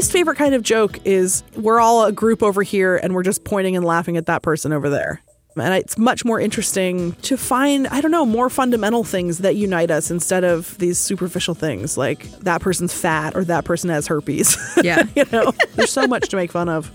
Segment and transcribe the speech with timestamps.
[0.00, 3.44] least favorite kind of joke is we're all a group over here and we're just
[3.44, 5.20] pointing and laughing at that person over there.
[5.56, 9.90] And it's much more interesting to find, I don't know, more fundamental things that unite
[9.90, 14.56] us instead of these superficial things like that person's fat or that person has herpes.
[14.82, 15.02] Yeah.
[15.14, 16.90] you know, there's so much to make fun of.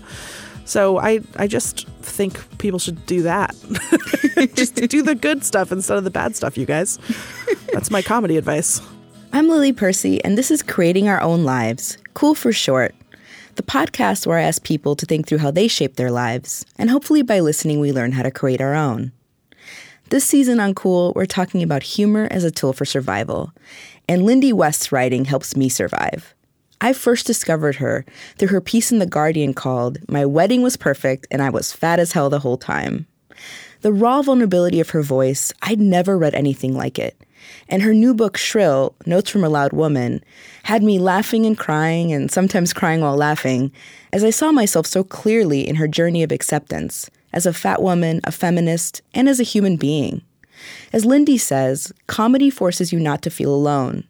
[0.64, 3.54] So I, I just think people should do that.
[4.56, 6.98] just do the good stuff instead of the bad stuff, you guys.
[7.72, 8.80] That's my comedy advice.
[9.32, 12.94] I'm Lily Percy, and this is Creating Our Own Lives, cool for short.
[13.56, 16.90] The podcast where I ask people to think through how they shape their lives, and
[16.90, 19.12] hopefully by listening, we learn how to create our own.
[20.10, 23.52] This season on Cool, we're talking about humor as a tool for survival,
[24.06, 26.34] and Lindy West's writing helps me survive.
[26.82, 28.04] I first discovered her
[28.36, 31.98] through her piece in The Guardian called My Wedding Was Perfect and I Was Fat
[31.98, 33.06] as Hell the Whole Time.
[33.80, 37.18] The raw vulnerability of her voice, I'd never read anything like it.
[37.68, 40.22] And her new book, Shrill Notes from a Loud Woman,
[40.64, 43.72] had me laughing and crying, and sometimes crying while laughing,
[44.12, 48.20] as I saw myself so clearly in her journey of acceptance as a fat woman,
[48.24, 50.22] a feminist, and as a human being.
[50.92, 54.04] As Lindy says, comedy forces you not to feel alone.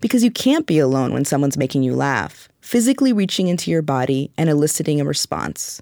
[0.00, 4.30] Because you can't be alone when someone's making you laugh, physically reaching into your body
[4.36, 5.80] and eliciting a response.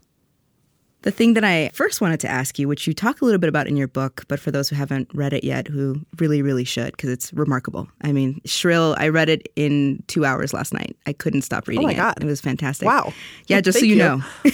[1.07, 3.47] The thing that I first wanted to ask you, which you talk a little bit
[3.47, 6.65] about in your book, but for those who haven't read it yet, who really, really
[6.65, 7.87] should, because it's remarkable.
[8.03, 10.97] I mean, Shrill, I read it in two hours last night.
[11.07, 11.97] I couldn't stop reading oh my it.
[11.97, 12.15] God.
[12.21, 12.87] It was fantastic.
[12.87, 13.13] Wow.
[13.47, 13.99] Yeah, Well, just so you, you.
[14.03, 14.21] know.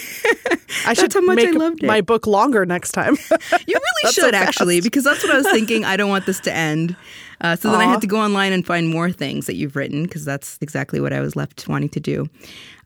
[0.87, 1.87] I should how much I make loved it.
[1.87, 3.17] my book longer next time.
[3.67, 5.87] You really That's so should actually, because that's what I was thinking.
[5.87, 6.97] I don't want this to end.
[7.41, 10.03] Uh, so then I had to go online and find more things that you've written
[10.03, 12.29] because that's exactly what I was left wanting to do.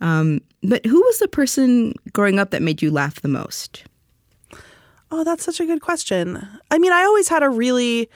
[0.01, 3.85] Um, but who was the person growing up that made you laugh the most?
[5.11, 6.47] Oh, that's such a good question.
[6.71, 8.11] I mean, I always had a really,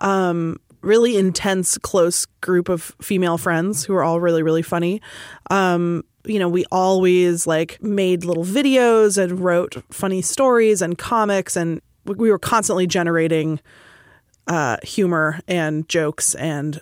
[0.00, 5.02] um, really intense, close group of female friends who were all really, really funny.
[5.50, 11.56] Um, you know, we always like made little videos and wrote funny stories and comics,
[11.56, 13.60] and we- we were constantly generating
[14.46, 16.80] uh, humor and jokes and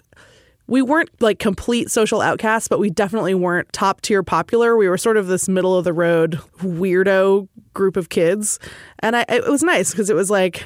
[0.67, 4.77] we weren't like complete social outcasts, but we definitely weren't top tier popular.
[4.77, 8.59] We were sort of this middle of the road weirdo group of kids.
[9.01, 10.65] And I, it was nice because it was like,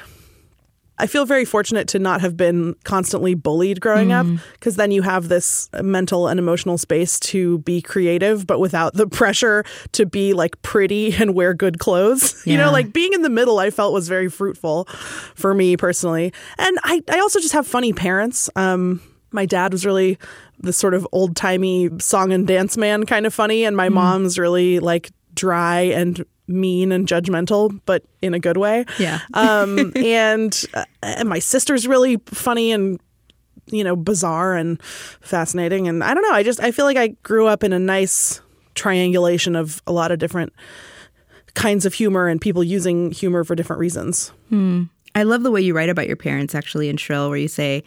[1.00, 5.00] I feel very fortunate to not have been constantly bullied growing up because then you
[5.00, 10.34] have this mental and emotional space to be creative, but without the pressure to be
[10.34, 12.36] like pretty and wear good clothes.
[12.50, 14.86] You know, like being in the middle, I felt was very fruitful
[15.36, 16.32] for me personally.
[16.58, 18.50] And I, I also just have funny parents.
[18.56, 19.00] Um,
[19.32, 20.18] my dad was really
[20.58, 24.38] the sort of old timey song and dance man kind of funny, and my mom's
[24.38, 28.84] really like dry and mean and judgmental, but in a good way.
[28.98, 29.20] Yeah.
[29.34, 33.00] Um, and uh, and my sister's really funny and
[33.66, 35.88] you know bizarre and fascinating.
[35.88, 36.32] And I don't know.
[36.32, 38.40] I just I feel like I grew up in a nice
[38.74, 40.52] triangulation of a lot of different
[41.54, 44.32] kinds of humor and people using humor for different reasons.
[45.14, 47.82] I love the way you write about your parents actually in Shrill, where you say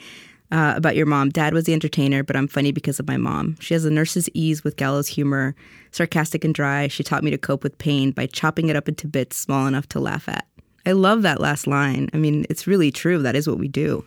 [0.53, 3.57] uh, about your mom, Dad was the entertainer, but I'm funny because of my mom.
[3.59, 5.55] She has a nurse's ease with gallows humor,
[5.89, 6.87] sarcastic and dry.
[6.87, 9.89] She taught me to cope with pain by chopping it up into bits small enough
[9.89, 10.45] to laugh at.
[10.85, 12.07] I love that last line.
[12.13, 13.23] I mean, it's really true.
[13.23, 14.05] That is what we do.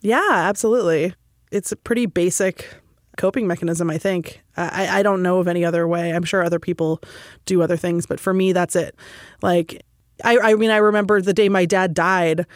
[0.00, 1.14] Yeah, absolutely.
[1.52, 2.68] It's a pretty basic
[3.16, 4.42] coping mechanism, I think.
[4.56, 6.10] I, I don't know of any other way.
[6.10, 7.00] I'm sure other people
[7.44, 8.96] do other things, but for me, that's it.
[9.42, 9.80] Like,
[10.24, 12.46] I, I mean, I remember the day my dad died.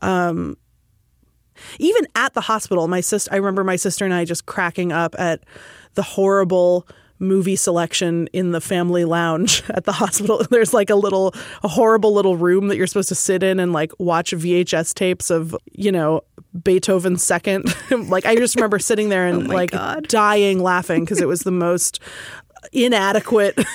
[0.00, 0.56] Um,
[1.78, 5.14] even at the hospital, my sister, I remember my sister and I just cracking up
[5.18, 5.42] at
[5.94, 6.86] the horrible
[7.20, 10.40] movie selection in the family lounge at the hospital.
[10.50, 13.72] There's like a little, a horrible little room that you're supposed to sit in and
[13.72, 16.22] like watch VHS tapes of, you know,
[16.62, 17.74] Beethoven's second.
[18.08, 20.06] like I just remember sitting there and Oh like God.
[20.08, 22.00] dying laughing because it was the most
[22.72, 23.56] inadequate,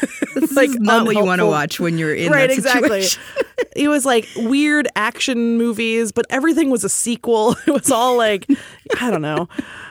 [0.54, 3.04] like It's not what you want to watch when you're in right, that exactly.
[3.04, 3.22] situation.
[3.76, 7.56] it was like weird action movies, but everything was a sequel.
[7.68, 8.46] It was all like,
[9.00, 9.48] I don't know.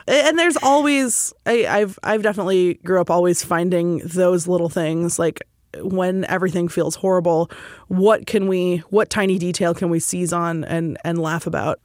[0.07, 5.41] And there's always, I, I've, I've definitely grew up always finding those little things like
[5.81, 7.49] when everything feels horrible,
[7.87, 11.79] what can we, what tiny detail can we seize on and and laugh about?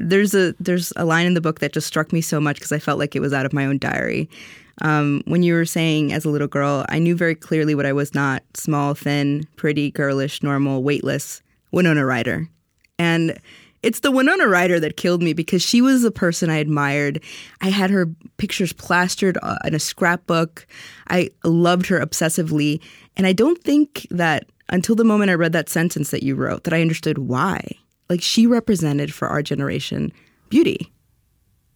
[0.00, 2.72] There's a there's a line in the book that just struck me so much because
[2.72, 4.28] I felt like it was out of my own diary.
[4.82, 7.92] Um, when you were saying as a little girl, I knew very clearly what I
[7.92, 11.42] was not: small, thin, pretty, girlish, normal, weightless.
[11.72, 12.48] Winona Ryder,
[13.00, 13.36] and
[13.82, 17.20] it's the Winona Ryder that killed me because she was the person I admired.
[17.60, 18.06] I had her
[18.36, 20.68] pictures plastered uh, in a scrapbook.
[21.08, 22.80] I loved her obsessively,
[23.16, 26.62] and I don't think that until the moment I read that sentence that you wrote
[26.62, 27.76] that I understood why
[28.08, 30.12] like she represented for our generation
[30.48, 30.92] beauty.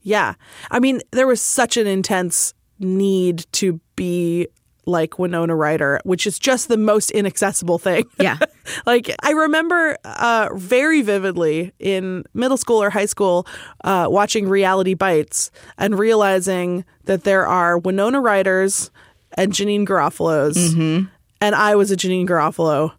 [0.02, 0.34] Yeah.
[0.70, 4.48] I mean, there was such an intense need to be
[4.86, 8.04] like Winona Ryder, which is just the most inaccessible thing.
[8.18, 8.38] Yeah.
[8.86, 13.46] like I remember uh, very vividly in middle school or high school
[13.84, 18.90] uh, watching Reality Bites and realizing that there are Winona Ryders
[19.36, 21.06] and Janeane Garofalo's, Mm-hmm.
[21.42, 22.92] and I was a Janeane Garofalo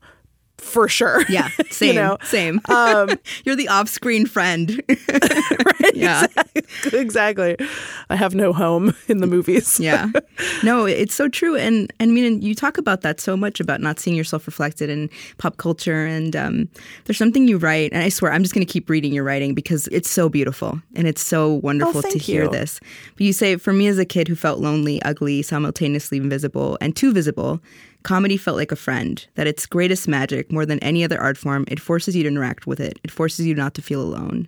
[0.59, 1.23] for sure.
[1.29, 2.61] Yeah, same, know, same.
[2.69, 3.09] Um,
[3.45, 4.81] You're the off-screen friend.
[5.93, 6.27] yeah,
[6.93, 7.55] exactly.
[8.09, 9.79] I have no home in the movies.
[9.79, 10.09] yeah.
[10.63, 13.81] No, it's so true, and and I mean, you talk about that so much about
[13.81, 16.69] not seeing yourself reflected in pop culture, and um,
[17.05, 19.53] there's something you write, and I swear I'm just going to keep reading your writing
[19.53, 22.49] because it's so beautiful and it's so wonderful to Oh, thank hear you.
[22.49, 22.79] this.
[23.15, 26.95] But you say, for me as a kid who felt lonely, ugly, simultaneously invisible, and
[26.95, 27.59] too visible.
[28.03, 31.65] Comedy felt like a friend, that its greatest magic, more than any other art form,
[31.67, 32.97] it forces you to interact with it.
[33.03, 34.47] It forces you not to feel alone.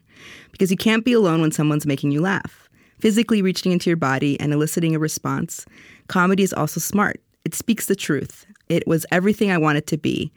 [0.51, 2.69] Because you can't be alone when someone's making you laugh.
[3.00, 5.65] Physically reaching into your body and eliciting a response.
[6.07, 7.21] Comedy is also smart.
[7.44, 8.45] It speaks the truth.
[8.69, 10.31] It was everything I wanted to be.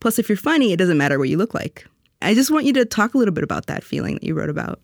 [0.00, 1.86] Plus, if you're funny, it doesn't matter what you look like.
[2.22, 4.50] I just want you to talk a little bit about that feeling that you wrote
[4.50, 4.80] about.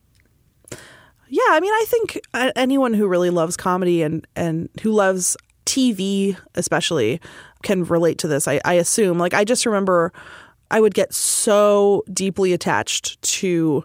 [1.28, 5.36] Yeah, I mean, I think uh, anyone who really loves comedy and and who loves
[5.64, 7.20] TV, especially,
[7.66, 8.46] can relate to this.
[8.48, 9.18] I, I assume.
[9.18, 10.12] Like, I just remember
[10.70, 13.84] I would get so deeply attached to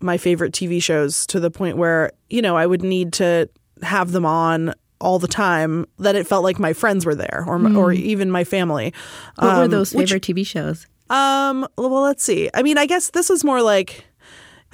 [0.00, 3.48] my favorite TV shows to the point where you know I would need to
[3.82, 7.56] have them on all the time that it felt like my friends were there or
[7.76, 8.92] or even my family.
[9.36, 10.86] What were Um, those which- favorite TV shows?
[11.10, 12.48] um, well, let's see.
[12.54, 14.04] I mean, I guess this is more like,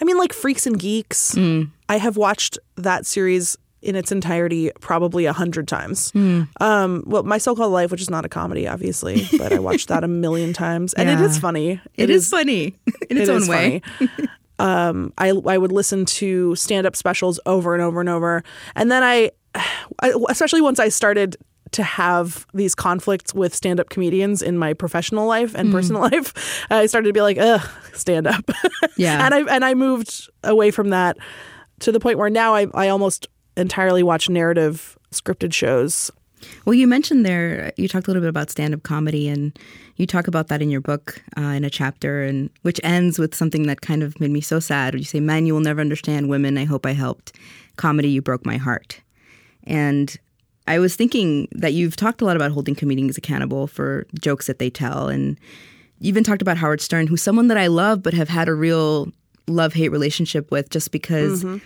[0.01, 1.35] I mean, like Freaks and Geeks.
[1.89, 3.57] I have watched that series
[3.87, 6.13] in its entirety probably a hundred times.
[6.61, 10.05] Um, well, My So-Called Life, which is not a comedy, obviously, but I watched that
[10.05, 11.25] a million times, and it Yeah.
[11.27, 11.81] is funny.
[11.95, 12.75] it is, funny
[13.11, 13.83] in its it own is way.
[13.99, 14.11] funny.
[14.59, 18.43] um, I I would listen to stand up specials over and over and over,
[18.75, 19.31] and then I,
[20.01, 21.37] I, especially once I started
[21.73, 25.59] to have these conflicts with stand up comedians in my professional life Mm.
[25.61, 27.61] and personal life, I started to be like, ugh,
[27.93, 28.45] stand up.
[28.97, 29.25] Yeah.
[29.27, 31.17] and I and I moved away from that
[31.81, 36.11] to the point where now I I almost entirely watch narrative scripted shows.
[36.65, 39.59] Well, you mentioned there, you talked a little bit about stand up comedy, and
[39.97, 43.35] you talk about that in your book uh, in a chapter, and which ends with
[43.35, 44.95] something that kind of made me so sad.
[44.95, 46.59] You say, Men, you will never understand women.
[46.59, 47.33] I hope I helped.
[47.77, 49.01] Comedy, you broke my heart.
[49.65, 50.15] And
[50.69, 54.59] I was thinking that you've talked a lot about holding comedians accountable for jokes that
[54.59, 55.09] they tell.
[55.09, 55.39] And
[56.01, 58.55] you even talked about Howard Stern, who's someone that I love, but have had a
[58.55, 59.11] real
[59.49, 61.61] love hate relationship with just because I-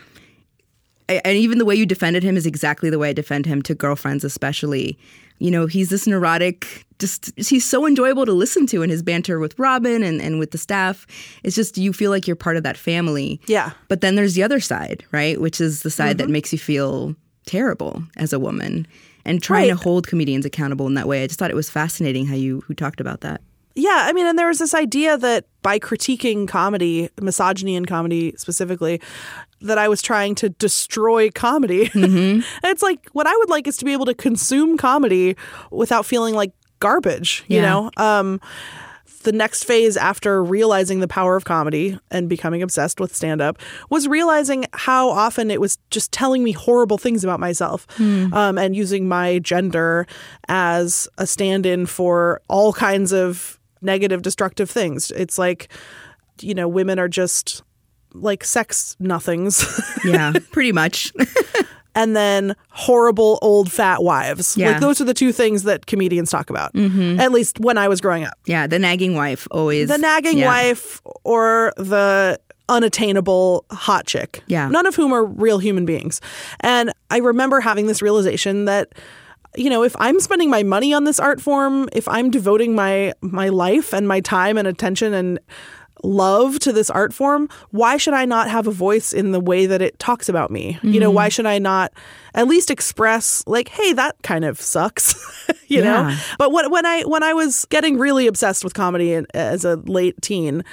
[1.24, 3.74] and even the way you defended him is exactly the way I defend him to
[3.74, 4.98] girlfriends, especially.
[5.38, 9.38] You know, he's this neurotic, just he's so enjoyable to listen to in his banter
[9.38, 11.06] with Robin and, and with the staff.
[11.42, 13.40] It's just you feel like you're part of that family.
[13.46, 13.70] Yeah.
[13.88, 15.40] But then there's the other side, right?
[15.40, 16.34] Which is the side that mm-hmm.
[16.34, 17.16] makes you feel
[17.46, 18.86] terrible as a woman.
[19.24, 21.22] And trying to hold comedians accountable in that way.
[21.22, 23.42] I just thought it was fascinating how you who talked about that.
[23.75, 28.34] Yeah, I mean, and there was this idea that by critiquing comedy, misogyny in comedy
[28.37, 29.00] specifically,
[29.61, 31.90] that I was trying to destroy comedy.
[31.94, 35.37] and it's like what I would like is to be able to consume comedy
[35.70, 37.62] without feeling like garbage, you Yeah.
[37.62, 37.90] know?
[37.96, 38.40] Um
[39.22, 43.58] the next phase after realizing the power of comedy and becoming obsessed with stand up
[43.90, 48.74] was realizing how often it was just telling me horrible things about myself um, and
[48.74, 50.06] using my gender
[50.48, 55.10] as a stand in for all kinds of negative, destructive things.
[55.10, 55.69] It's like,
[56.41, 57.63] you know, women are just
[58.13, 59.65] like sex nothings
[60.05, 61.13] Yeah, pretty much.
[61.94, 64.56] and then horrible old fat wives.
[64.56, 64.72] Yeah.
[64.72, 67.20] Like those are the two things that comedians talk about, mm-hmm.
[67.20, 68.34] at least when I was growing up.
[68.46, 69.89] yeah, the nagging wife always.
[69.89, 70.46] the nagging yeah.
[70.46, 74.43] wife or the unattainable hot chick.
[74.46, 74.69] Yeah.
[74.69, 76.20] None of whom are real human beings.
[76.60, 78.93] And I remember having this realization that
[79.56, 83.12] you know, if I'm spending my money on this art form, if I'm devoting my
[83.20, 85.38] my life and my time and attention and
[86.02, 89.66] love to this art form, why should I not have a voice in the way
[89.66, 90.78] that it talks about me?
[90.82, 91.30] You know, why mm-hmm.
[91.30, 91.92] should I not
[92.34, 95.14] at least express like, hey, that kind of sucks,
[95.66, 96.16] you know?
[96.38, 100.20] But when when I when I was getting really obsessed with comedy as a late
[100.22, 100.64] teen,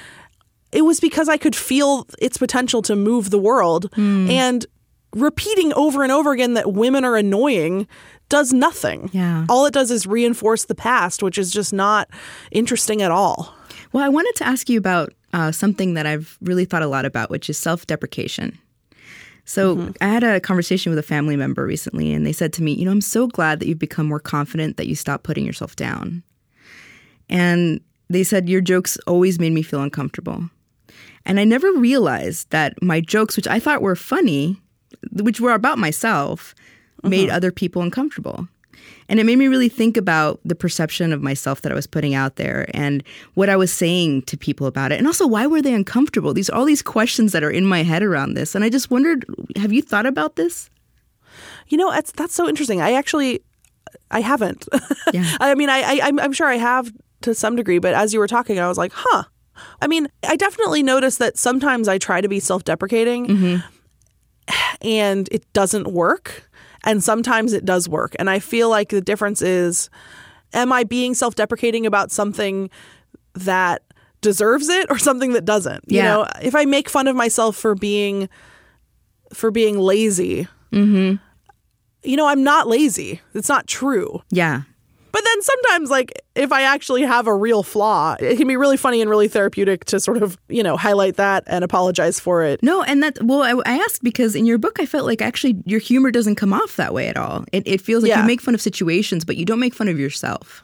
[0.72, 4.30] it was because I could feel its potential to move the world hmm.
[4.30, 4.66] and
[5.14, 7.86] repeating over and over again that women are annoying
[8.28, 9.10] does nothing.
[9.12, 9.46] Yeah.
[9.48, 12.08] All it does is reinforce the past, which is just not
[12.50, 13.54] interesting at all.
[13.92, 17.04] Well, I wanted to ask you about uh, something that I've really thought a lot
[17.04, 18.58] about, which is self deprecation.
[19.44, 22.72] So I had a conversation with a family member recently, and they said to me,
[22.72, 25.74] You know, I'm so glad that you've become more confident that you stopped putting yourself
[25.74, 26.22] down.
[27.30, 30.50] And they said, Your jokes always made me feel uncomfortable.
[31.24, 34.60] And I never realized that my jokes, which I thought were funny,
[35.12, 36.54] which were about myself,
[37.02, 37.36] made uh-huh.
[37.36, 38.48] other people uncomfortable.
[39.08, 42.14] And it made me really think about the perception of myself that I was putting
[42.14, 43.02] out there and
[43.34, 44.98] what I was saying to people about it.
[44.98, 46.34] And also, why were they uncomfortable?
[46.34, 48.54] These all these questions that are in my head around this.
[48.54, 49.24] And I just wondered,
[49.56, 50.68] have you thought about this?
[51.68, 52.80] You know, that's that's so interesting.
[52.80, 53.42] I actually,
[54.10, 54.68] I haven't.
[55.14, 55.38] Yeah.
[55.40, 58.18] I mean, I, I I'm, I'm sure I have to some degree, but as you
[58.18, 59.22] were talking, I was like, huh.
[59.80, 63.68] I mean, I definitely noticed that sometimes I try to be self-deprecating, mm-hmm.
[64.80, 66.48] And it doesn't work,
[66.84, 69.90] and sometimes it does work, and I feel like the difference is,
[70.52, 72.70] am I being self-deprecating about something
[73.34, 73.82] that
[74.20, 75.84] deserves it or something that doesn't?
[75.86, 76.04] You Yeah.
[76.04, 78.28] know, if I make fun of myself for being
[79.34, 81.16] for being lazy, mm-hmm.
[82.02, 83.20] you know, I'm not lazy.
[83.34, 84.22] It's not true.
[84.30, 84.62] Yeah.
[85.10, 88.76] But then sometimes, like, if I actually have a real flaw, it can be really
[88.76, 92.62] funny and really therapeutic to sort of, you know, highlight that and apologize for it.
[92.62, 95.56] No, and that well, I, I asked because in your book, I felt like actually
[95.64, 97.44] your humor doesn't come off that way at all.
[97.52, 98.20] It, it feels like Yeah.
[98.20, 100.62] you make fun of situations, but you don't make fun of yourself.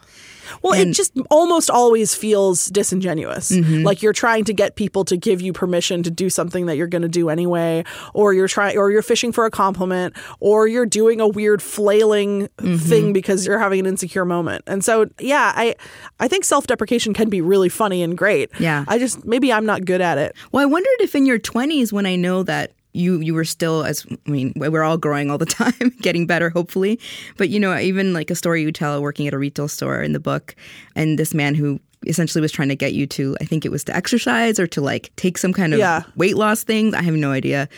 [0.62, 3.50] Well, And- it just almost always feels disingenuous.
[3.50, 3.84] Mm-hmm.
[3.84, 6.86] Like you're trying to get people to give you permission to do something that you're
[6.86, 7.84] going to do anyway,
[8.14, 12.48] or you're trying, or you're fishing for a compliment, or you're doing a weird flailing
[12.58, 12.76] mm-hmm.
[12.76, 14.64] thing because you're having an insecure moment.
[14.66, 15.74] And so, yeah, I,
[16.20, 18.50] I think self-deprecation can be really funny and great.
[18.58, 18.84] Yeah.
[18.88, 20.34] I just maybe I'm not good at it.
[20.52, 23.84] Well, I wondered if in your twenties, when I know that you you were still
[23.84, 26.98] as I mean, we're all growing all the time, getting better, hopefully.
[27.36, 30.12] But you know, even like a story you tell working at a retail store in
[30.12, 30.54] the book,
[30.96, 33.82] and this man who essentially was trying to get you to, I think it was
[33.84, 36.02] to exercise or to like take some kind of Yeah.
[36.16, 36.94] weight loss things.
[36.94, 37.68] I have no idea.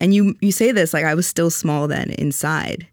[0.00, 2.86] And you you say this like I was still small then inside.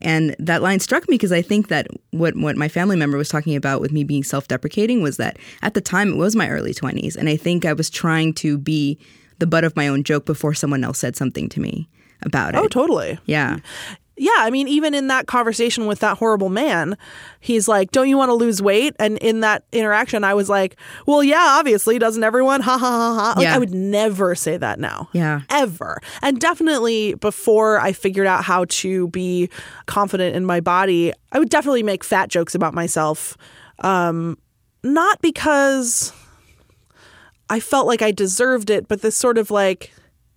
[0.00, 3.30] And that line struck me because I think that what what my family member was
[3.30, 6.74] talking about with me being self-deprecating was that at the time it was my early
[6.74, 8.98] 20s and I think I was trying to be
[9.38, 11.88] the butt of my own joke before someone else said something to me
[12.22, 12.58] about it.
[12.58, 13.18] Oh, totally.
[13.26, 13.58] yeah.
[14.18, 16.96] Yeah, I mean, even in that conversation with that horrible man,
[17.40, 20.76] he's like, "Don't you want to lose weight?" And in that interaction, I was like,
[21.04, 23.34] "Well, yeah, obviously, doesn't everyone?" Ha ha ha ha.
[23.36, 23.54] Like, Yeah.
[23.54, 25.10] I would never say that now.
[25.12, 25.42] Yeah.
[25.50, 26.00] ever.
[26.22, 29.50] And definitely before I figured out how to be
[29.84, 33.36] confident in my body, I would definitely make fat jokes about myself.
[33.80, 34.38] Um,
[34.82, 36.14] not because
[37.48, 39.92] I felt like I deserved it, but this sort of like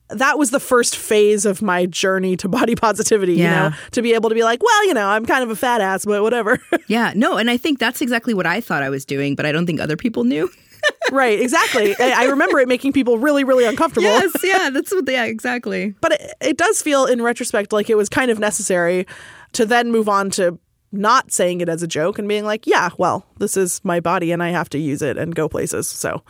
[0.09, 3.69] that was the first phase of my journey to body positivity, you Yeah.
[3.69, 5.81] know, to be able to be like, well, you know, I'm kind of a fat
[5.81, 6.57] ass, but whatever.
[6.87, 9.51] Yeah, no, and I think that's exactly what I thought I was doing, but I
[9.51, 10.49] don't think other people knew.
[11.11, 11.95] right, exactly.
[11.99, 14.07] I I remember it making people really, really uncomfortable.
[14.07, 15.93] yes, yeah, that's what yeah, exactly.
[16.01, 19.05] but it, it does feel in retrospect like it was kind of necessary
[19.53, 20.57] to then move on to
[20.91, 24.31] not saying it as a joke and being like yeah well this is my body
[24.31, 25.87] and i have to use it and go places.
[25.87, 26.23] So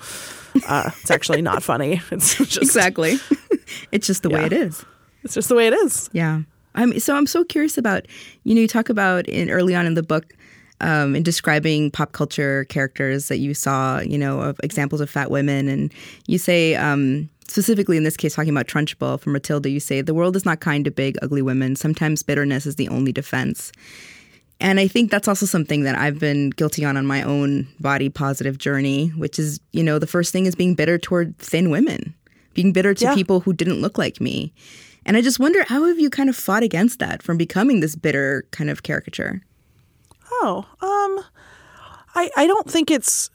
[0.67, 2.01] uh, it's actually not funny.
[2.11, 3.17] It's just Exactly.
[3.91, 4.83] it's just the way it is.
[5.23, 6.09] it's just the way it is.
[6.11, 6.41] Yeah.
[6.75, 8.05] I'm so I'm so curious about
[8.43, 10.33] you know you talk about in early on in the book
[10.81, 15.31] um, in describing pop culture characters that you saw you know of examples of fat
[15.31, 15.67] women.
[15.67, 15.93] And
[16.27, 20.13] you say um, specifically in this case talking about Trunchbull from Matilda you say the
[20.13, 21.75] world is not kind to big ugly women.
[21.75, 23.71] Sometimes bitterness is the only defense
[24.59, 28.09] and I think that's also something that I've been guilty on on my own body
[28.09, 32.13] positive journey, which is, you know, the first thing is being bitter toward thin women,
[32.53, 33.15] being bitter to Yeah.
[33.15, 34.53] people who didn't look like me.
[35.05, 37.95] And I just wonder how have you kind of fought against that from becoming this
[37.95, 39.41] bitter kind of caricature?
[40.41, 41.25] oh um
[42.13, 43.31] i i don't think it's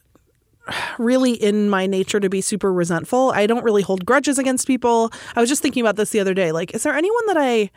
[0.96, 5.10] really in my nature to be super resentful i don't really hold grudges against people
[5.34, 7.68] i was just thinking about this the other day like is there anyone that i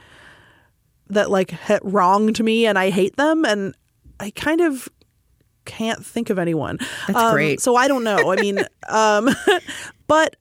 [1.09, 3.73] that like wronged me and i hate them and
[4.19, 4.89] i kind of
[5.65, 7.59] can't think of anyone That's Um, great.
[7.61, 8.59] so i don't know i mean
[8.89, 9.29] um
[10.07, 10.35] but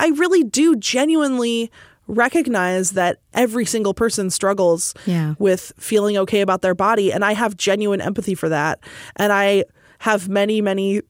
[0.00, 1.70] i really do genuinely
[2.06, 5.34] recognize that every single person struggles Yeah.
[5.38, 8.80] with feeling okay about their body and i have genuine empathy for that
[9.16, 9.64] and i
[10.00, 11.00] have many many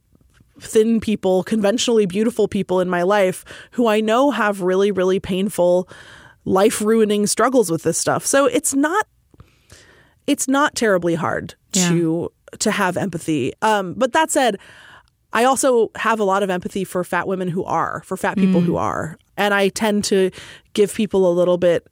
[0.61, 5.89] thin people conventionally beautiful people in my life who i know have really really painful
[6.45, 9.07] life ruining struggles with this stuff so it's not
[10.27, 11.89] it's not terribly hard Yeah.
[11.89, 14.59] to to have empathy um but that said
[15.33, 18.61] I also have a lot of empathy for fat women who are, for fat people
[18.61, 19.19] who are.
[19.37, 20.31] And I tend to
[20.75, 21.85] give people a little bit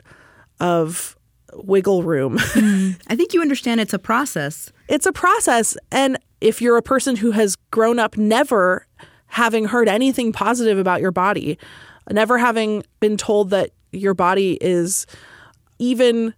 [0.61, 1.17] of
[1.55, 2.37] wiggle room.
[2.39, 4.71] I think you understand it's a process.
[4.87, 5.77] it's a process.
[5.91, 8.87] And if you're a person who has grown up never
[9.27, 11.59] having heard anything positive about your body,
[12.13, 15.07] never having been told that your body is
[15.79, 16.35] even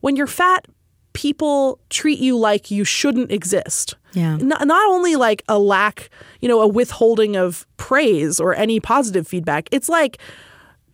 [0.00, 0.66] when you're fat,
[1.12, 3.96] people treat you like you shouldn't exist.
[4.12, 4.36] Yeah.
[4.36, 6.10] Not, not only like a lack,
[6.40, 9.68] you know, a withholding of praise or any positive feedback.
[9.70, 10.18] It's like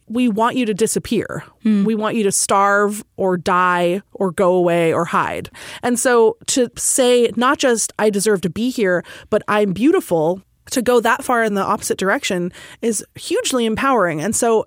[0.09, 1.45] we want you to disappear.
[1.63, 1.85] Hmm.
[1.85, 5.51] We want you to starve or die or go away or hide.
[5.83, 10.83] And so to say not just I deserve to be here, but I'm beautiful, to
[10.83, 14.21] go that far in the opposite direction is hugely empowering.
[14.21, 14.67] And so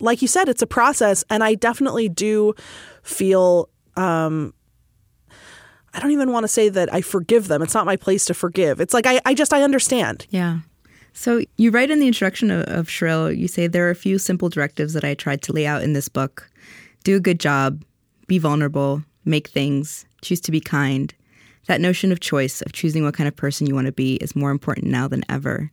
[0.00, 2.54] like you said, it's a process and I definitely do
[3.02, 4.54] feel um
[5.94, 7.62] I don't even want to say that I forgive them.
[7.62, 8.80] It's not my place to forgive.
[8.80, 10.26] It's like I, I just I understand.
[10.30, 10.60] Yeah.
[11.12, 14.18] So you write in the introduction of, of Shrill, you say there are a few
[14.18, 16.48] simple directives that I tried to lay out in this book.
[17.02, 17.82] Do a good job,
[18.28, 21.12] be vulnerable, make things, choose to be kind.
[21.68, 24.34] That notion of choice, of choosing what kind of person you want to be, is
[24.34, 25.70] more important now than ever.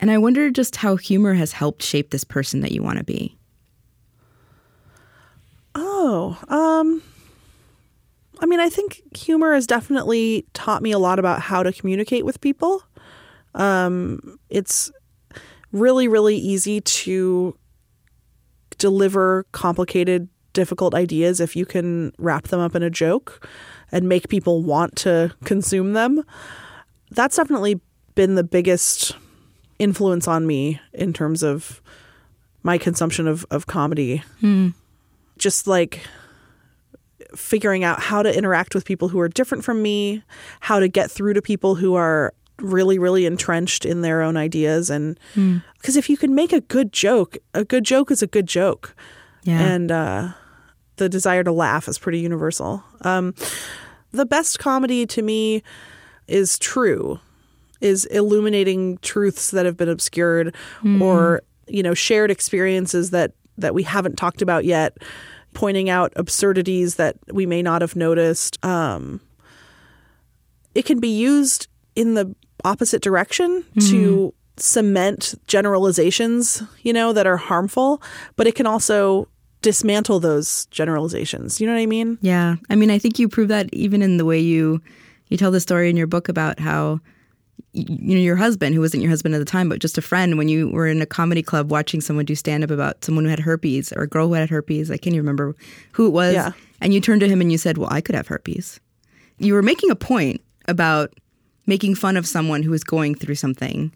[0.00, 3.04] And I wonder just how humor has helped shape this person that you want to
[3.04, 3.36] be.
[5.74, 7.02] Oh, um
[8.40, 12.24] I mean, I think humor has definitely taught me a lot about how to communicate
[12.24, 12.82] with people.
[13.54, 14.90] Um it's
[15.70, 17.54] really really easy to
[18.78, 23.46] deliver complicated difficult ideas if you can wrap them up in a joke
[23.92, 26.22] and make people want to consume them.
[27.10, 27.80] That's definitely
[28.14, 29.16] been the biggest
[29.78, 31.80] influence on me in terms of
[32.62, 34.22] my consumption of, of comedy.
[35.38, 36.00] Just like
[37.34, 40.22] figuring out how to interact with people who are different from me,
[40.60, 44.90] how to get through to people who are really, really entrenched in their own ideas.
[44.90, 45.18] And
[45.76, 48.96] because if you can make a good joke, a good joke is a good joke.
[49.44, 49.60] Yeah.
[49.60, 50.32] And uh,
[50.96, 52.82] the desire to laugh is pretty universal.
[53.02, 53.34] Um,
[54.12, 55.62] the best comedy to me
[56.26, 57.20] is true,
[57.80, 60.54] is illuminating truths that have been obscured
[61.02, 64.98] or, you know, shared experiences that, that we haven't talked about yet,
[65.54, 68.64] pointing out absurdities that we may not have noticed.
[68.64, 69.20] Um,
[70.74, 72.34] it can be used in the
[72.64, 78.02] opposite direction to cement generalizations, you know, that are harmful,
[78.36, 79.28] but it can also
[79.62, 81.60] dismantle those generalizations.
[81.60, 82.18] You know what I mean?
[82.20, 82.56] Yeah.
[82.70, 84.80] I mean, I think you prove that even in the way you
[85.28, 87.00] you tell the story in your book about how
[87.72, 90.38] you know your husband who wasn't your husband at the time but just a friend
[90.38, 93.30] when you were in a comedy club watching someone do stand up about someone who
[93.30, 94.90] had herpes or a girl who had herpes.
[94.90, 95.54] I can't even remember
[95.92, 96.34] who it was.
[96.34, 96.52] Yeah.
[96.80, 98.80] And you turned to him and you said, "Well, I could have herpes."
[99.38, 101.12] You were making a point about
[101.66, 103.92] making fun of someone who was going through something.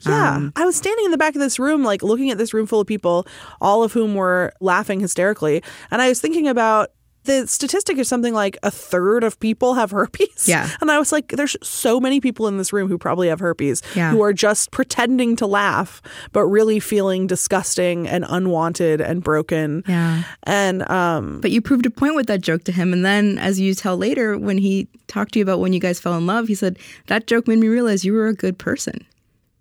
[0.00, 0.48] Yeah.
[0.56, 2.80] I was standing in the back of this room, like looking at this room full
[2.80, 3.26] of people,
[3.60, 5.62] all of whom were laughing hysterically.
[5.90, 6.90] And I was thinking about
[7.24, 10.46] the statistic is something like a third of people have herpes.
[10.46, 10.68] Yeah.
[10.82, 13.80] And I was like, there's so many people in this room who probably have herpes
[13.96, 14.10] Yeah.
[14.10, 16.02] who are just pretending to laugh,
[16.32, 19.84] but really feeling disgusting and unwanted and broken.
[19.88, 20.24] Yeah.
[20.42, 22.92] And um, But you proved a point with that joke to him.
[22.92, 25.98] And then, as you tell later, when he talked to you about when you guys
[25.98, 29.06] fell in love, he said, That joke made me realize you were a good person.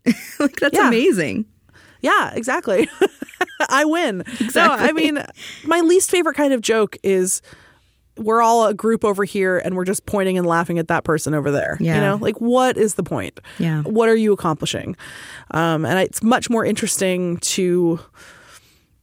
[0.40, 0.88] like, that's Yeah.
[0.88, 1.46] amazing.
[2.02, 2.90] Yeah, exactly.
[3.70, 4.24] I win.
[4.56, 5.24] No, I mean,
[5.64, 7.42] my least favorite kind of joke is
[8.18, 11.34] we're all a group over here and we're just pointing and laughing at that person
[11.34, 11.78] over there.
[11.80, 13.40] You know, like what is the point?
[13.58, 13.82] Yeah.
[13.84, 14.96] What are you accomplishing?
[15.52, 18.00] Um, and it's much more interesting to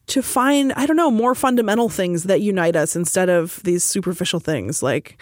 [0.09, 4.41] to find I don't know more fundamental things that unite us instead of these superficial
[4.41, 5.21] things like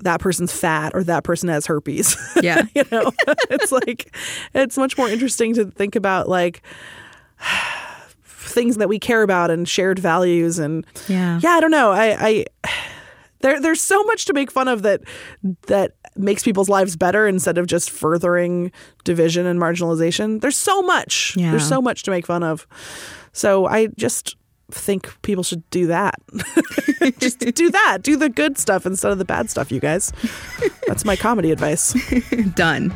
[0.00, 2.16] that person's fat or that person has herpes.
[2.42, 2.62] Yeah.
[2.74, 3.10] you know
[3.50, 4.14] it's like
[4.54, 6.62] it's much more interesting to think about like
[8.24, 11.40] things that we care about and shared values and Yeah.
[11.42, 12.44] yeah i don't know i i
[13.40, 15.02] there there's so much to make fun of that
[15.66, 18.72] that makes people's lives better instead of just furthering
[19.04, 21.50] division and marginalization there's so much Yeah.
[21.50, 22.66] there's so much to make fun of
[23.32, 24.36] so i just
[24.70, 26.20] think people should do that
[27.18, 30.12] just do that do the good stuff instead of the bad stuff you guys
[30.86, 31.94] that's my comedy advice
[32.54, 32.94] Done.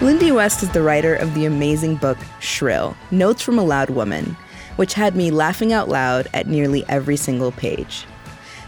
[0.00, 4.36] Lindy West is the writer of the amazing book Shrill Notes from a Loud Woman,
[4.76, 8.06] which had me laughing out loud at nearly every single page.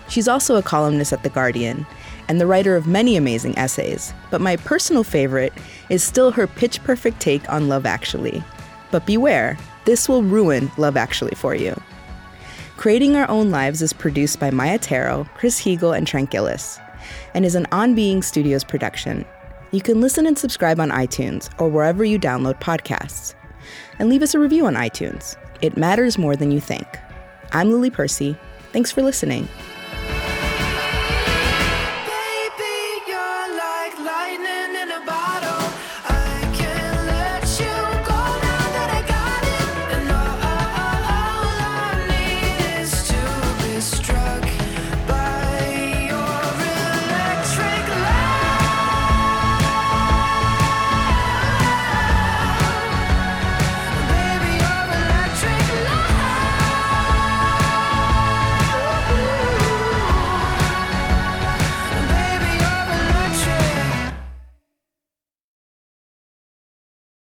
[0.09, 1.87] She's also a columnist at The Guardian
[2.31, 5.53] and the writer of many amazing essays, but my personal favorite
[5.89, 8.41] is still her pitch perfect take on Love Actually.
[8.93, 11.75] But beware, this will ruin Love Actually for you.
[12.77, 16.79] Creating Our Own Lives is produced by Maia Tarrell, Chris Heagle, and Trent Gillis,
[17.35, 19.25] and is an On Being Studios production.
[19.73, 23.35] You can listen and subscribe on iTunes or wherever you download podcasts.
[23.99, 25.35] And leave us a review on iTunes.
[25.63, 26.87] It matters more than you think.
[27.51, 28.37] I'm Lily Percy.
[28.73, 29.49] Thanks for listening.